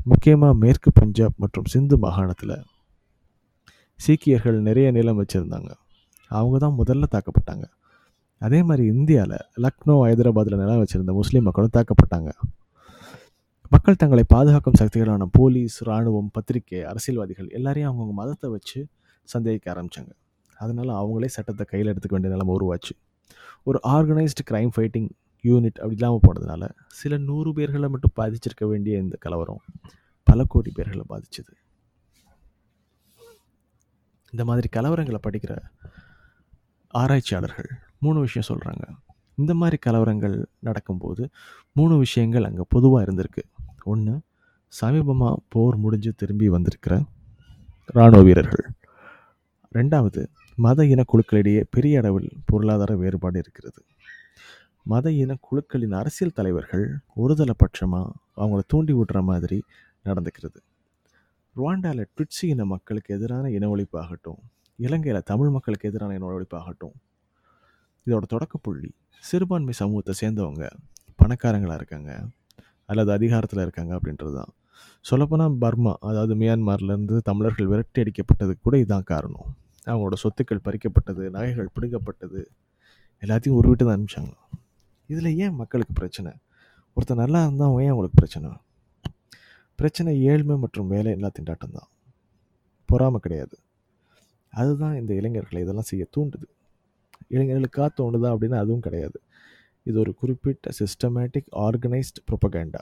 முக்கியமாக 0.04 0.54
மேற்கு 0.54 0.90
பஞ்சாப் 0.92 1.36
மற்றும் 1.36 1.64
சிந்து 1.64 1.96
மாகாணத்தில் 1.98 2.54
சீக்கியர்கள் 4.00 4.60
நிறைய 4.60 4.90
நிலம் 4.90 5.20
வச்சுருந்தாங்க. 5.22 5.70
அவங்க 6.30 6.58
தான் 6.58 6.78
முதல்ல 6.78 7.10
தாக்கப்பட்டாங்க. 7.14 7.66
அதே 8.38 8.62
மாதிரி 8.62 8.86
இந்தியாவில் 8.86 9.36
லக்னோ 9.64 9.96
ஹைதராபாத்தில் 10.04 10.60
நிலம் 10.62 10.82
வச்சுருந்த 10.84 11.12
முஸ்லீம் 11.12 11.42
மக்களும் 11.42 11.76
தாக்கப்பட்டாங்க. 11.78 12.32
மக்கள் 13.68 13.96
தங்களை 13.96 14.24
பாதுகாக்கும் 14.28 14.78
சக்திகளான 14.80 15.28
போலீஸ் 15.32 15.82
இராணுவம் 15.82 16.32
பத்திரிகை 16.32 16.82
அரசியல்வாதிகள் 16.82 17.48
எல்லாரையும் 17.48 17.90
அவங்கவுங்க 17.90 18.12
மதத்தை 18.12 18.50
வச்சு 18.50 18.86
சந்தேகிக்க 19.28 19.74
ஆரம்பித்தாங்க 19.74 20.12
அதனால் 20.64 20.90
அவங்களே 21.00 21.28
சட்டத்தை 21.36 21.64
கையில் 21.70 21.90
எடுத்துக்க 21.92 22.14
வேண்டிய 22.16 22.32
நிலைமை 22.34 22.52
உருவாச்சு. 22.58 22.94
ஒரு 23.68 23.78
ஆர்கனைஸ்டு 23.94 24.44
க்ரைம் 24.50 24.72
ஃபைட்டிங் 24.76 25.08
யூனிட் 25.44 25.78
அப்படி 25.82 25.96
இல்லாமல் 25.98 26.24
போனதுனால 26.26 26.64
சில 27.00 27.16
நூறு 27.28 27.50
பேர்களை 27.56 27.88
மட்டும் 27.92 28.16
பாதிச்சிருக்க 28.18 28.64
வேண்டிய 28.72 28.94
இந்த 29.04 29.16
கலவரம் 29.24 29.62
பல 30.28 30.44
கோடி 30.52 30.70
பேர்களை 30.76 31.04
பாதிச்சது. 31.12 31.52
இந்த 34.32 34.42
மாதிரி 34.48 34.68
கலவரங்களை 34.76 35.20
படிக்கிற 35.26 35.52
ஆராய்ச்சியாளர்கள் 36.94 37.70
மூணு 38.04 38.18
விஷயம் 38.26 38.48
சொல்கிறாங்க 38.50 38.84
இந்த 39.40 39.52
மாதிரி 39.60 39.76
கலவரங்கள் 39.86 40.36
நடக்கும்போது 40.68 41.22
மூணு 41.78 41.94
விஷயங்கள் 42.04 42.46
அங்கே 42.48 42.64
பொதுவாக 42.74 43.04
இருந்திருக்கு. 43.06 43.42
ஒன்று 43.92 44.14
சமீபமாக 44.72 45.40
போர் 45.54 45.76
முடிஞ்சு 45.84 46.10
திரும்பி 46.20 46.48
வந்திருக்கிற 46.56 46.94
இராணுவ 47.94 48.22
வீரர்கள். 48.28 48.64
ரெண்டாவது 49.78 50.22
மத 50.64 50.82
இனக்குழுக்களிடையே 50.92 51.62
பெரிய 51.74 51.98
அளவில் 52.00 52.30
பொருளாதார 52.50 52.92
வேறுபாடு 53.02 53.38
இருக்கிறது. 53.38 53.80
மத 54.82 55.06
இன 55.22 55.32
குழுக்களின் 55.46 55.94
அரசியல் 56.00 56.36
தலைவர்கள் 56.38 56.84
ஒருதலை 57.22 57.54
பட்சமாக 57.62 58.14
அவங்கள 58.36 58.60
தூண்டி 58.72 58.92
விடுற 58.98 59.18
மாதிரி 59.30 59.58
நடந்துக்கிறது. 60.06 60.58
ருவாண்டாவில் 61.56 62.08
ட்விட்சி 62.14 62.44
இன 62.52 62.64
மக்களுக்கு 62.64 63.14
எதிரான 63.16 63.50
இன 63.56 63.68
ஒழிப்பாகட்டும் 63.74 64.40
இலங்கையில் 64.78 65.28
தமிழ் 65.30 65.54
மக்களுக்கு 65.56 65.88
எதிரான 65.90 66.14
இன 66.18 66.28
ஒழிப்பாகட்டும் 66.30 66.96
இதோட 68.06 68.24
தொடக்க 68.34 68.58
புள்ளி 68.58 68.90
சிறுபான்மை 69.24 69.74
சமூகத்தை 69.82 70.14
சேர்ந்தவங்க 70.22 70.66
பணக்காரங்களாக 71.20 71.80
இருக்காங்க 71.80 72.10
அல்லது 72.88 73.10
அதிகாரத்தில் 73.16 73.64
இருக்காங்க 73.64 73.92
அப்படின்றது 73.98 74.34
தான். 74.40 74.52
சொல்லப்போனால் 75.04 75.58
பர்மா 75.64 75.92
அதாவது 76.08 76.34
மியான்மர்லேருந்து 76.34 77.18
தமிழர்கள் 77.28 77.70
விரட்டி 77.72 78.00
அடிக்கப்பட்டதுக்கு 78.02 78.66
கூட 78.68 78.76
இதுதான் 78.82 79.10
காரணம். 79.12 79.48
அவங்களோட 79.86 80.12
சொத்துக்கள் 80.22 80.64
பறிக்கப்பட்டது 80.64 81.30
நகைகள் 81.30 81.68
பிடுங்கப்பட்டது 81.74 82.40
எல்லாத்தையும் 83.22 83.58
ஒரு 83.58 83.68
வீட்டு 83.68 83.84
தான் 83.84 83.96
அனுப்பிச்சாங்க. 83.96 84.34
இதில் 85.06 85.36
ஏன் 85.36 85.54
மக்களுக்கு 85.54 85.92
பிரச்சனை? 85.92 86.32
ஒருத்தர் 86.96 87.14
நல்லா 87.14 87.42
இருந்தால் 87.42 87.70
ஏன் 87.70 87.88
அவங்களுக்கு 87.88 88.16
பிரச்சனை? 88.16 88.50
பிரச்சனை 89.76 90.22
ஏழ்மை 90.22 90.56
மற்றும் 90.56 90.88
வேலை 90.88 91.12
எல்லா 91.12 91.30
திண்டாட்டம் 91.38 91.76
தான். 91.78 91.88
பொறாமை 92.86 93.20
கிடையாது. 93.20 93.58
அதுதான் 94.52 94.96
இந்த 94.96 95.14
இளைஞர்களை 95.14 95.62
இதெல்லாம் 95.62 95.90
செய்ய 95.90 96.06
தூண்டுது. 96.16 96.46
இளைஞர்களுக்காக 97.28 97.88
தோணுதா 98.00 98.28
அப்படின்னா 98.34 98.56
அதுவும் 98.56 98.80
கிடையாது. 98.80 99.22
இது 99.82 99.98
ஒரு 100.00 100.14
குறிப்பிட்ட 100.14 100.70
சிஸ்டமேட்டிக் 100.78 101.48
ஆர்கனைஸ்ட் 101.52 102.18
ப்ரொபகேண்டா 102.30 102.80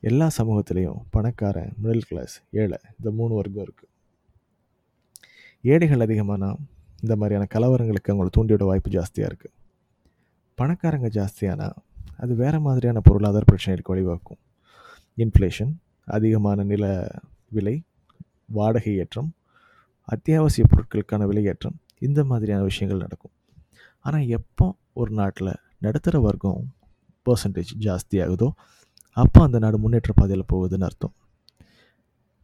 எல்லா 0.00 0.30
சமூகத்திலையும் 0.38 1.00
பணக்காரன் 1.10 1.72
மிடில் 1.82 2.06
கிளாஸ் 2.08 2.42
ஏழை 2.50 2.78
இந்த 2.98 3.10
மூணு 3.10 3.34
வர்க்கம் 3.34 3.64
இருக்குது 3.66 3.95
ஏழைகள் 5.72 6.04
அதிகமானா 6.06 6.48
இந்த 7.02 7.14
மாதிரியான 7.20 7.46
கலவரங்களுக்கு 7.54 8.12
அவங்களை 8.12 8.30
தூண்டியோட 8.36 8.64
வாய்ப்பு 8.64 8.90
ஜாஸ்தியாக 8.90 9.28
இருக்குது 9.30 9.54
பணக்காரங்க 10.58 11.08
ஜாஸ்தியானா 11.18 11.68
அது 12.22 12.34
வேறு 12.34 12.60
மாதிரியான 12.60 13.00
பொருளாதார 13.00 13.44
பிரச்சனைகளுக்கு 13.50 13.94
வழிவகுக்கும். 13.94 14.40
இன்ஃப்ளேஷன் 15.18 15.72
அதிகமான 16.16 16.62
நில 16.62 16.84
விலை 17.48 17.74
வாடகை 18.58 18.92
ஏற்றம் 18.96 19.30
அத்தியாவசிய 20.04 20.64
பொருட்களுக்கான 20.72 21.26
விலையேற்றம் 21.30 21.76
இந்த 21.98 22.24
மாதிரியான 22.24 22.62
விஷயங்கள் 22.62 23.04
நடக்கும். 23.04 23.34
ஆனால் 24.00 24.26
எப்போ 24.38 24.66
ஒரு 24.92 25.10
நாட்டில் 25.10 25.52
நடுத்தர 25.78 26.20
வர்க்கம் 26.20 26.60
பர்சன்டேஜ் 27.26 27.72
ஜாஸ்தியாகுதோ 27.80 28.48
அப்போ 29.16 29.40
அந்த 29.42 29.58
நாடு 29.58 29.78
முன்னேற்ற 29.78 30.12
பாதையில் 30.14 30.50
போகுதுன்னு 30.52 30.86
அர்த்தம். 30.88 31.14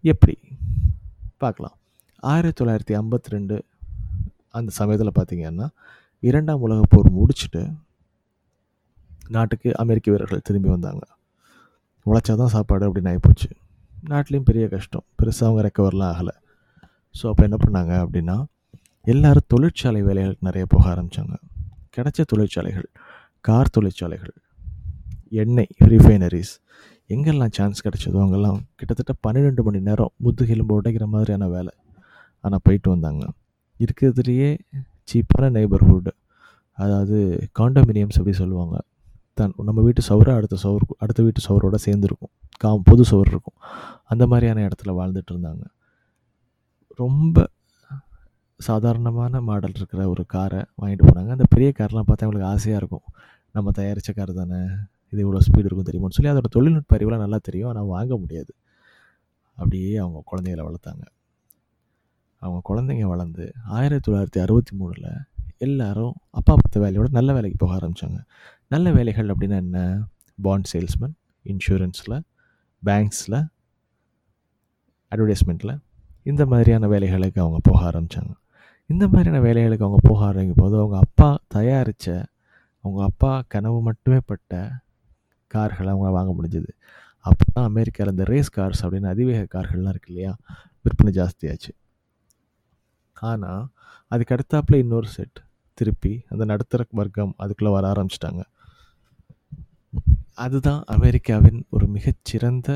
எப்படி? 0.05 0.37
பார்க்கலாம். 1.37 1.76
ஆயிரத்தி 2.31 2.57
தொள்ளாயிரத்தி 2.59 2.95
ஐம்பத்தி 2.99 3.33
ரெண்டு 3.35 3.57
அந்த 4.59 4.71
சமயத்தில் 4.79 5.17
பார்த்தீங்கன்னா 5.19 5.67
இரண்டாம் 6.23 6.62
உலகப் 6.67 6.93
போர் 6.93 7.09
முடிச்சுட்டு 7.19 7.62
நாட்டுக்கு 9.35 9.69
அமெரிக்க 9.83 10.07
வீரர்கள் 10.12 10.45
திரும்பி 10.49 10.71
வந்தாங்க. 10.75 11.05
உழைச்சா 12.07 12.35
தான் 12.43 12.52
சாப்பாடு 12.55 12.87
அப்படின்னு 12.88 13.11
ஆகிப்போச்சு 13.12 13.50
நாட்டிலையும் 14.11 14.47
பெரிய 14.50 14.64
கஷ்டம். 14.75 15.05
பெருசாக 15.19 15.49
அவங்க 15.49 15.62
ரெக்கவர்லாம் 15.67 16.12
ஆகலை. 16.12 16.35
ஸோ 17.19 17.25
அப்போ 17.31 17.43
என்ன 17.49 17.59
பண்ணாங்க 17.64 17.93
அப்படின்னா 18.05 18.37
எல்லோரும் 19.12 19.49
தொழிற்சாலை 19.52 20.00
வேலைகளுக்கு 20.09 20.49
நிறைய 20.49 20.64
போக 20.75 20.85
ஆரம்பித்தாங்க 20.95 21.35
கிடைச்ச 21.97 22.21
தொழிற்சாலைகள் 22.33 22.88
கார் 23.49 23.75
தொழிற்சாலைகள் 23.76 24.35
எண்ணெய் 25.43 25.73
ரிஃபைனரிஸ் 25.93 26.55
எங்கெல்லாம் 27.14 27.55
சான்ஸ் 27.57 27.85
கிடைச்சதோ 27.87 28.19
அங்கெல்லாம் 28.25 28.59
கிட்டத்தட்ட 28.81 29.12
பன்னிரெண்டு 29.26 29.62
மணி 29.67 29.81
நேரம் 29.88 30.12
முதுகெலும்பு 30.25 30.75
உடைக்கிற 30.81 31.07
மாதிரியான 31.14 31.49
வேலை. 31.57 31.73
ஆனால் 32.45 32.63
போயிட்டு 32.63 32.91
வந்தாங்க. 32.91 33.25
இருக்கிறதுலையே 33.81 34.51
சீப்பான 35.11 35.51
நெய்பர்ஹுட் 35.59 36.11
அதாவது 36.79 37.17
காண்டோமினியம்ஸ் 37.61 38.19
அப்படி 38.21 38.37
சொல்லுவாங்க. 38.37 38.77
தன் 39.35 39.55
நம்ம 39.59 39.81
வீட்டு 39.83 40.03
சவரை 40.09 40.33
அடுத்த 40.37 40.57
சவர் 40.57 40.85
அடுத்த 40.99 41.21
வீட்டு 41.23 41.41
சவரோட 41.49 41.77
சேர்ந்துருக்கும். 41.85 42.33
கா 42.59 42.77
பொது 42.91 43.05
சவர் 43.11 43.31
இருக்கும். 43.31 43.59
அந்த 44.05 44.27
மாதிரியான 44.27 44.69
இடத்துல 44.69 44.93
வாழ்ந்துட்டு 44.99 45.33
இருந்தாங்க. 45.35 45.65
ரொம்ப 46.99 47.47
சாதாரணமான 48.61 49.41
மாடல் 49.41 49.77
இருக்கிற 49.77 50.03
ஒரு 50.09 50.27
காரை 50.27 50.61
வாங்கிட்டு 50.81 51.07
போனாங்க. 51.09 51.31
அந்த 51.31 51.47
பெரிய 51.49 51.73
கார்லாம் 51.79 52.07
பார்த்தா 52.09 52.27
அவங்களுக்கு 52.27 52.51
ஆசையாக 52.55 52.81
இருக்கும். 52.83 53.07
நம்ம 53.51 53.71
தயாரித்த 53.71 54.13
கார் 54.13 54.33
தானே? 54.33 54.61
இது 55.13 55.21
இவ்வளோ 55.25 55.41
ஸ்பீடு 55.47 55.67
இருக்கும் 55.69 55.89
தெரியுமான்னு 55.89 56.17
சொல்லி 56.19 56.31
அதோட 56.33 56.49
தொழில்நுட்ப 56.51 56.97
அறிவுலாம் 56.97 57.21
நல்லா 57.21 57.39
தெரியும். 57.43 57.69
ஆனால் 57.69 57.85
வாங்க 57.85 58.17
முடியாது. 58.17 58.53
அப்படியே 59.57 59.97
அவங்க 59.97 60.21
குழந்தைகளை 60.25 60.65
வளர்த்தாங்க. 60.69 61.05
அவங்க 62.43 62.61
குழந்தைங்க 62.69 63.07
வளர்ந்து 63.07 63.53
ஆயிரத்தி 63.65 64.13
தொள்ளாயிரத்தி 64.13 64.39
அறுபத்தி 64.39 64.77
மூணில் 64.77 65.09
எல்லாரும் 65.59 66.15
அப்பா 66.31 66.55
பத்த 66.55 66.79
வேலையோட 66.79 67.05
நல்ல 67.11 67.33
வேலைக்கு 67.33 67.67
போக 67.67 67.75
ஆரம்பித்தாங்க 67.77 68.21
நல்ல 68.69 68.93
வேலைகள் 68.93 69.29
அப்படின்னா 69.29 69.57
என்ன? 69.57 70.03
பாண்ட் 70.43 70.69
சேல்ஸ்மேன் 70.73 71.15
இன்சூரன்ஸில் 71.45 72.21
பேங்க்ஸில் 72.83 73.39
அட்வர்டைஸ்மெண்ட்டில் 75.13 75.75
இந்த 76.23 76.47
மாதிரியான 76.47 76.87
வேலைகளுக்கு 76.87 77.39
அவங்க 77.39 77.59
போக 77.63 77.79
ஆரம்பித்தாங்க 77.91 78.33
இந்த 78.91 79.09
மாதிரியான 79.09 79.43
வேலைகளுக்கு 79.47 79.87
அவங்க 79.87 80.01
போக 80.03 80.25
ஆரம்பிக்கும் 80.25 80.65
போது 80.65 80.77
அவங்க 80.77 80.97
அப்பா 80.99 81.39
தயாரித்த 81.49 82.27
அவங்க 82.85 83.03
அப்பா 83.05 83.43
கனவு 83.49 83.83
மட்டுமே 83.83 84.19
பட்ட 84.27 84.55
கார்களை 85.47 85.91
அவங்க 85.93 86.11
வாங்க 86.11 86.33
முடிஞ்சது. 86.33 86.71
அப்போ 87.25 87.45
தான் 87.53 87.65
அமெரிக்காவில் 87.65 88.13
இந்த 88.13 88.25
ரேஸ் 88.25 88.51
கார்ஸ் 88.57 88.83
அப்படின்னு 88.83 89.07
அதிவேக 89.07 89.61
கார்கள்லாம் 89.61 89.89
இருக்கு 89.89 90.11
இல்லையா? 90.13 90.33
விற்பனை 90.83 91.13
ஜாஸ்தியாச்சு. 91.13 91.73
ஆனால் 93.31 93.62
அதுக்கு 94.12 94.35
அடுத்தாப்புல 94.37 94.79
இன்னொரு 94.85 95.09
செட் 95.17 95.38
திருப்பி 95.79 96.12
அந்த 96.31 96.45
நடுத்தர 96.45 96.87
வர்க்கம் 97.00 97.35
அதுக்குள்ளே 97.43 97.73
வர 97.75 97.85
ஆரம்பிச்சிட்டாங்க. 97.93 98.43
அதுதான் 100.45 100.83
அமெரிக்காவின் 100.95 101.61
ஒரு 101.75 101.87
மிகச்சிறந்த 101.97 102.69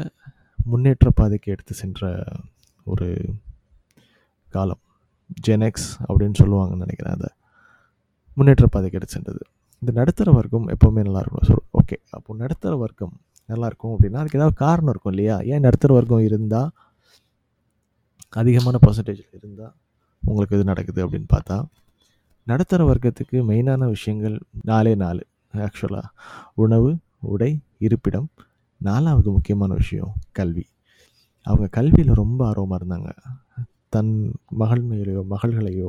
முன்னேற்ற 0.71 1.09
பாதைக்கு 1.11 1.53
எடுத்து 1.55 1.75
சென்ற 1.75 2.03
ஒரு 2.87 3.09
காலம். 4.55 4.83
ஜெனெக்ஸ் 5.47 5.89
அப்படின்னு 6.09 6.41
சொல்லுவாங்கன்னு 6.43 6.85
நினைக்கிறேன் 6.85 7.17
அதை. 7.19 7.31
முன்னேற்ற 8.37 8.67
பாதைக்கு 8.75 8.99
எடுத்து 8.99 9.17
சென்றது. 9.17 9.43
இந்த 9.83 9.91
நடுத்தர 10.01 10.33
வர்க்கம் 10.33 10.67
எப்போவுமே 10.75 11.03
நல்லா 11.07 11.23
இருக்கும் 11.23 11.47
ஸோ 11.49 11.55
ஓகே 11.79 11.97
அப்போ 12.17 12.37
நடுத்தர 12.43 12.75
வர்க்கம் 12.85 13.15
நல்லாயிருக்கும் 13.49 13.93
அப்படின்னா 13.95 14.21
அதுக்கு 14.23 14.39
ஏதாவது 14.39 14.57
காரணம் 14.63 14.93
இருக்கும் 14.93 15.13
இல்லையா? 15.15 15.35
ஏன் 15.53 15.65
நடுத்தர 15.67 15.91
வர்க்கம் 15.99 16.25
இருந்தால் 16.29 16.71
அதிகமான 18.41 18.77
பர்சன்டேஜ் 18.87 19.23
இருந்தால் 19.39 19.75
உங்களுக்கு 20.27 20.57
இது 20.57 20.65
நடக்குது 20.65 21.01
அப்படின்னு 21.07 21.29
பார்த்தா 21.37 21.59
நடுத்தர 22.47 22.81
வர்க்கத்துக்கு 22.93 23.39
மெயினான 23.49 23.87
விஷயங்கள் 23.87 24.37
நாலே 24.63 24.95
நாலு 24.95 25.27
ஆக்சுவலாக 25.55 26.11
உணவு 26.55 26.91
உடை 27.19 27.53
இருப்பிடம். 27.79 28.29
நாலாவது 28.81 29.31
முக்கியமான 29.31 29.75
விஷயம் 29.75 30.13
கல்வி. 30.33 30.67
அவங்க 31.43 31.67
கல்வியில் 31.67 32.15
ரொம்ப 32.15 32.47
ஆர்வமாக 32.47 32.85
இருந்தாங்க. 32.85 33.11
தன் 33.89 34.33
மகள்மையிலையோ 34.61 35.23
மகள்களையோ 35.31 35.89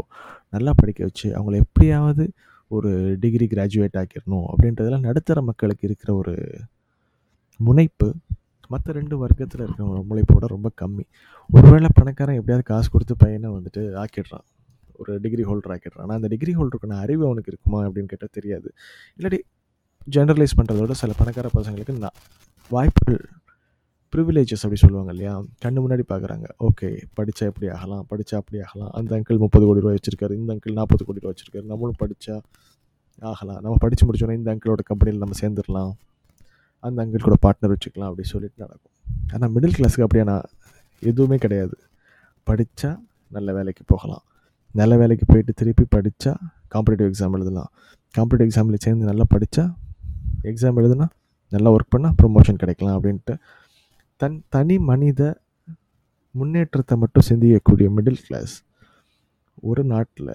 நல்லா 0.50 0.74
படிக்க 0.76 1.04
வச்சு 1.04 1.28
அவங்கள 1.38 1.56
எப்படியாவது 1.56 2.26
ஒரு 2.68 3.18
டிகிரி 3.20 3.46
கிராஜுவேட் 3.46 3.98
ஆக்கிடணும் 3.98 4.46
அப்படின்றதெல்லாம் 4.54 5.00
நடுத்தர 5.00 5.42
மக்களுக்கு 5.42 5.88
இருக்கிற 5.88 6.14
ஒரு 6.14 6.36
முனைப்பு 7.60 8.08
மற்ற 8.68 8.94
ரெண்டு 9.00 9.16
வர்க்கத்தில் 9.24 9.64
இருக்கிற 9.66 10.04
முனைப்போட 10.10 10.46
ரொம்ப 10.56 10.70
கம்மி. 10.82 11.06
ஒருவேளை 11.50 11.90
பணக்காரன் 12.00 12.40
எப்படியாவது 12.40 12.70
காசு 12.72 12.90
கொடுத்து 12.90 13.16
பையனை 13.24 13.50
வந்துட்டு 13.58 13.84
ஆக்கிடுறான். 14.04 14.46
ஒரு 15.02 15.14
டிகிரி 15.24 15.44
ஹோல்டர் 15.50 15.74
ஆக்கிடுறான். 15.74 16.04
ஆனால் 16.06 16.18
அந்த 16.20 16.30
டிகிரி 16.34 16.54
ஹோல்டருக்கான 16.56 17.00
அறிவு 17.06 17.26
அவனுக்கு 17.26 17.52
இருக்குமா 17.54 17.80
அப்படின்னு 17.86 18.12
கேட்டால் 18.14 18.36
தெரியாது. 18.38 18.70
இல்லாட்டி 19.18 19.40
ஜென்ரலைஸ் 20.16 20.58
பண்ணுறதோட 20.60 20.94
சில 21.02 21.14
பணக்கார 21.18 21.48
பசங்களுக்கு 21.58 21.94
நான் 22.06 22.18
வாய்ப்புகள் 22.72 23.20
ப்ரிவிலேஜஸ் 24.14 24.64
அப்படி 24.66 24.80
சொல்லுவாங்க 24.82 25.12
இல்லையா? 25.16 25.34
கண்ணு 25.64 25.80
முன்னாடி 25.84 26.04
பார்க்குறாங்க 26.12 26.48
ஓகே 26.68 26.90
படித்தா 27.18 27.44
எப்படி 27.52 27.68
ஆகலாம் 27.78 28.06
படித்தா 28.12 28.36
அப்படி 28.42 28.60
ஆகலாம். 28.66 28.92
அந்த 29.00 29.12
அங்கிள் 29.18 29.42
முப்பது 29.44 29.66
கோடி 29.66 29.82
ரூபா 29.84 29.94
வச்சுருக்காரு 29.96 30.36
இந்த 30.42 30.52
அங்கிள் 30.56 30.78
நாற்பது 30.80 31.06
கோடி 31.08 31.22
ரூபா 31.24 31.34
வச்சுருக்காரு. 31.34 31.66
நம்மளும் 31.72 32.00
படித்தா 32.04 32.36
ஆகலாம். 33.32 33.60
நம்ம 33.64 33.76
படித்து 33.84 34.06
முடிச்சோன்னா 34.08 34.38
இந்த 34.42 34.50
அங்கிளோட 34.56 34.84
கம்பெனியில் 34.92 35.24
நம்ம 35.24 35.38
சேர்ந்துடலாம் 35.42 35.94
அந்த 36.84 37.04
அங்கிள் 37.04 37.28
கூட 37.28 37.38
பார்ட்னர் 37.46 37.74
வச்சுக்கலாம் 37.74 38.10
அப்படி 38.10 38.28
சொல்லிட்டு 38.34 38.64
நடக்கும். 38.64 38.94
ஆனால் 39.34 39.52
மிடில் 39.56 39.76
கிளாஸுக்கு 39.78 40.06
அப்படியே 40.08 40.26
நான் 40.32 40.48
எதுவுமே 41.04 41.38
கிடையாது. 41.46 41.76
படித்தா 42.48 42.92
நல்ல 43.36 43.54
வேலைக்கு 43.58 43.84
போகலாம். 43.94 44.24
நல்ல 44.76 44.94
வேலைக்கு 45.02 45.26
போயிட்டு 45.32 45.54
திருப்பி 45.60 45.86
படித்தா 45.96 46.34
காம்படிட்டிவ் 46.74 47.10
எக்ஸாம் 47.12 47.36
எழுதலாம். 47.38 47.70
காம்படிட்டிவ் 48.16 48.50
எக்ஸாமில் 48.50 48.84
சேர்ந்து 48.86 49.10
நல்லா 49.12 49.26
படித்தா 49.34 49.64
எக்ஸாம் 50.52 50.80
எழுதுனா 50.82 51.08
நல்லா 51.52 51.70
ஒர்க் 51.76 51.94
பண்ணால் 51.96 52.16
ப்ரொமோஷன் 52.22 52.62
கிடைக்கலாம் 52.62 52.96
அப்படின்ட்டு 52.98 53.34
தன் 54.22 54.38
தனி 54.56 54.76
மனித 54.90 55.22
முன்னேற்றத்தை 56.36 56.96
மட்டும் 57.02 57.26
சிந்திக்கக்கூடிய 57.28 57.88
மிடில் 57.98 58.24
கிளாஸ் 58.26 58.56
ஒரு 59.70 59.84
நாட்டில் 59.92 60.34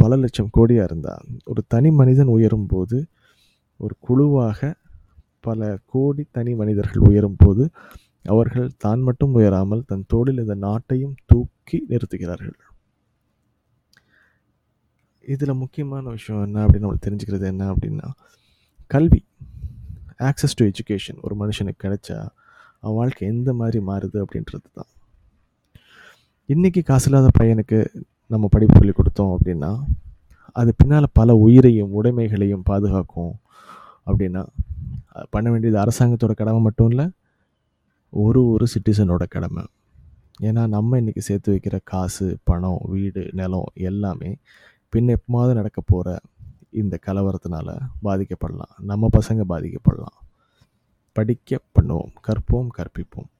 பல 0.00 0.16
லட்சம் 0.22 0.50
கோடியாக 0.56 0.88
இருந்தால் 0.88 1.26
ஒரு 1.50 1.60
தனி 1.74 1.90
மனிதன் 2.00 2.32
உயரும் 2.36 2.66
போது 2.66 2.98
ஒரு 3.80 3.94
குழுவாக 4.06 4.70
பல 5.48 5.68
கோடி 5.92 6.22
தனி 6.36 6.52
மனிதர்கள் 6.60 7.06
உயரும் 7.08 7.40
போது 7.42 7.64
அவர்கள் 8.32 8.68
தான் 8.84 9.02
மட்டும் 9.06 9.34
உயராமல் 9.38 9.86
தன் 9.90 10.06
தோளில் 10.12 10.42
இந்த 10.44 10.54
நாட்டையும் 10.66 11.16
தூக்கி 11.30 11.78
நிறுத்துகிறார்கள். 11.90 12.58
இதில் 15.24 15.60
முக்கியமான 15.62 16.04
விஷயம் 16.16 16.44
என்ன 16.46 16.62
அப்படின்னு 16.64 16.86
நம்ம 16.86 17.02
தெரிஞ்சுக்கிறது 17.06 17.46
என்ன 17.52 17.64
அப்படின்னா 17.72 18.08
கல்வி 18.90 19.20
ஆக்சஸ் 20.30 20.58
டு 20.58 20.64
எஜுகேஷன் 20.70 21.20
ஒரு 21.26 21.34
மனுஷனுக்கு 21.42 21.84
கிடைச்சா 21.84 22.18
அவன் 22.82 22.98
வாழ்க்கை 22.98 23.28
எந்த 23.34 23.50
மாதிரி 23.60 23.78
மாறுது 23.88 24.18
அப்படின்றது 24.24 24.66
தான். 24.78 24.90
இன்றைக்கி 26.48 26.80
காசு 26.90 27.06
இல்லாத 27.08 27.28
பையனுக்கு 27.38 27.78
நம்ம 28.32 28.48
படிப்பு 28.54 28.78
சொல்லி 28.80 28.94
கொடுத்தோம் 28.96 29.32
அப்படின்னா 29.36 29.70
அது 30.60 30.70
பின்னால் 30.80 31.14
பல 31.18 31.34
உயிரையும் 31.44 31.94
உடைமைகளையும் 31.98 32.66
பாதுகாக்கும் 32.70 33.34
அப்படின்னா 34.08 34.42
பண்ண 35.30 35.50
வேண்டியது 35.50 35.78
அரசாங்கத்தோட 35.78 36.32
கடமை 36.32 36.60
மட்டும் 36.60 36.88
இல்லை 36.88 37.06
ஒரு 38.10 38.48
ஒரு 38.48 38.66
சிட்டிசனோட 38.74 39.24
கடமை. 39.28 39.64
ஏன்னா 40.40 40.68
நம்ம 40.68 41.00
இன்றைக்கி 41.00 41.18
சேர்த்து 41.18 41.54
வைக்கிற 41.54 41.78
காசு 41.84 42.36
பணம் 42.42 42.80
வீடு 42.82 43.28
நிலம் 43.32 43.70
எல்லாமே 43.74 44.36
பின்ன 44.92 45.16
எப்போமாவது 45.16 45.52
நடக்க 45.52 45.82
போகிற 45.86 46.20
இந்த 46.70 46.98
கலவரத்தினால 47.06 47.78
பாதிக்கப்படலாம். 48.04 48.74
நம்ம 48.78 49.08
பசங்க 49.18 49.42
பாதிக்கப்படலாம். 49.48 50.18
படிக்க 51.12 51.58
பண்ணுவோம் 51.80 52.10
கற்போம் 52.26 52.66
கற்பிப்போம். 52.76 53.30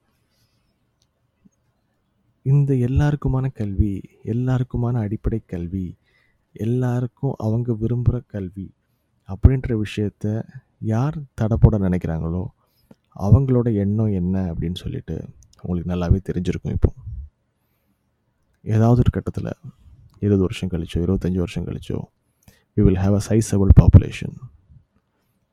இந்த 2.41 2.73
எல்லாருக்குமான 2.73 3.45
கல்வி 3.53 4.01
எல்லாருக்குமான 4.23 4.99
அடிப்படை 4.99 5.41
கல்வி 5.45 5.95
எல்லாருக்கும் 6.53 7.33
அவங்க 7.37 7.73
விரும்புகிற 7.73 8.21
கல்வி 8.27 8.71
அப்படின்ற 9.29 9.83
விஷயத்த 9.83 10.43
யார் 10.91 11.17
தடை 11.39 11.55
போட 11.57 11.75
நினைக்கிறாங்களோ 11.77 12.43
அவங்களோட 13.25 13.67
எண்ணம் 13.83 14.15
என்ன 14.19 14.35
அப்படின்னு 14.51 14.79
சொல்லிட்டு 14.83 15.15
உங்களுக்கு 15.61 15.91
நல்லாவே 15.93 16.19
தெரிஞ்சிருக்கும் 16.29 16.75
இப்போ. 16.77 16.89
ஏதாவது 18.65 19.01
ஒரு 19.03 19.11
கட்டத்தில் 19.17 19.51
இருபது 20.23 20.41
வருஷம் 20.45 20.71
கழிச்சோ 20.73 20.99
இருபத்தஞ்சி 21.05 21.39
வருஷம் 21.43 21.67
கழிச்சோ 21.67 21.97
we 22.77 22.83
will 22.87 23.01
have 23.03 23.15
a 23.19 23.23
sizable 23.29 23.71
population 23.81 24.35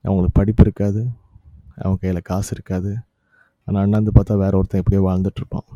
அவங்களுக்கு 0.05 0.39
படிப்பு 0.41 0.62
இருக்காது 0.67 1.03
அவங்க 1.77 1.99
கையில் 2.01 2.29
காசு 2.31 2.51
இருக்காது. 2.57 2.93
ஆனால் 3.69 3.83
அண்ணாந்து 3.85 4.12
பார்த்தா 4.17 4.37
வேற 4.45 4.53
ஒருத்தன் 4.61 4.83
எப்படியோ 4.83 5.03
வாழ்ந்துட்டுருப்பான் 5.09 5.69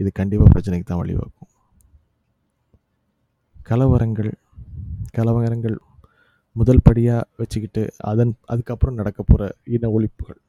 இது 0.00 0.08
கண்டிப்பாக 0.20 0.50
பிரச்சனைக்கு 0.54 0.88
தான் 0.90 1.02
வழிவகுக்கும். 1.02 1.52
கலவரங்கள் 3.70 4.32
கலவரங்கள் 5.16 5.76
முதல் 6.60 6.84
படியாக 6.88 7.28
வச்சுக்கிட்டு 7.40 7.82
அதன் 8.10 8.32
அதுக்கப்புறம் 8.52 8.98
நடக்க 9.00 9.20
போகிற 9.22 9.42
இன 9.74 9.90
ஒழிப்புகள். 9.96 10.40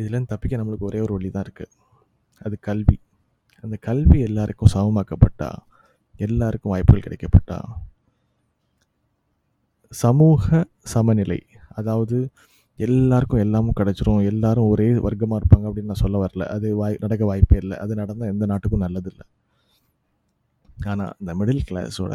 இதுலேருந்து 0.00 0.32
தப்பிக்க 0.32 0.60
நம்மளுக்கு 0.60 0.88
ஒரே 0.90 1.00
ஒரு 1.06 1.12
வழி 1.16 1.30
தான் 1.36 1.46
இருக்குது 1.46 1.72
அது 2.46 2.56
கல்வி. 2.68 2.96
அந்த 3.64 3.76
கல்வி 3.88 4.18
எல்லாருக்கும் 4.28 4.72
சமமாக்கப்பட்டா 4.76 5.50
எல்லாருக்கும் 6.26 6.72
வாய்ப்புகள் 6.74 7.06
கிடைக்கப்பட்டா 7.06 7.58
சமூக 9.92 10.64
சமநிலை 10.92 11.40
அதாவது 11.80 12.16
எல்லாருக்கும் 12.78 13.42
எல்லாமும் 13.44 13.76
கிடைச்சிரும் 13.78 14.26
எல்லாரும் 14.32 14.68
ஒரே 14.72 14.86
வர்க்கமாக 15.06 15.38
இருப்பாங்க 15.40 15.66
அப்படின்னு 15.68 15.90
நான் 15.92 16.04
சொல்ல 16.04 16.18
வரல. 16.22 16.44
அது 16.54 16.68
வாய் 16.80 17.02
நடக்க 17.04 17.22
வாய்ப்பே 17.30 17.58
இல்லை. 17.62 17.76
அது 17.84 17.92
நடந்தால் 18.00 18.32
எந்த 18.34 18.44
நாட்டுக்கும் 18.52 18.84
நல்லதில்லை. 18.86 19.26
ஆனால் 20.92 21.12
இந்த 21.20 21.32
மிடில் 21.40 21.66
கிளாஸோட 21.70 22.14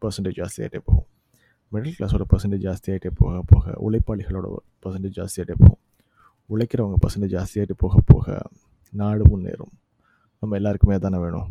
பர்சன்டேஜ் 0.00 0.38
ஜாஸ்தியாகிட்டே 0.40 0.80
போகும். 0.84 1.06
மிடில் 1.72 1.94
கிளாஸோட 1.98 2.20
பர்சன்டேஜ் 2.30 2.64
ஜாஸ்தியாகிட்டே 2.66 3.10
போக 3.14 3.42
போக 3.46 3.90
உழைப்பாளிகளோட 3.90 4.54
பர்சன்டேஜ் 4.82 5.26
ஜாஸ்தியாகிட்டே 5.26 5.54
போகும். 5.58 5.78
உழைக்கிறவங்க 6.48 6.94
பர்சன்டேஜ் 7.06 7.34
ஜாஸ்தியாகிட்டு 7.34 7.72
போக 7.76 8.00
போக 8.06 8.42
நாடு 8.90 9.38
முன்னேறும். 9.38 9.72
நம்ம 10.40 10.56
எல்லாருக்குமே 10.56 10.98
தானே 10.98 11.18
வேணும். 11.18 11.48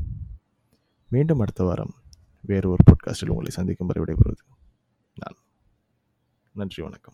மீண்டும் 1.08 1.40
அடுத்த 1.40 1.64
வாரம் 1.64 1.94
வேறு 2.42 2.70
ஒரு 2.70 2.84
பாட்காஸ்டில் 2.92 3.30
உங்களை 3.30 3.52
சந்திக்கும் 3.52 3.88
வரை 3.88 4.04
விடைபெறுவது 4.04 4.54
நான். 5.16 5.38
நன்றி 6.52 6.84
வணக்கம். 6.84 7.14